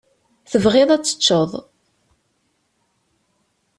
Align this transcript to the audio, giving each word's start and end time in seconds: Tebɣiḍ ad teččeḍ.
Tebɣiḍ 0.51 0.89
ad 0.91 1.03
teččeḍ. 1.03 1.51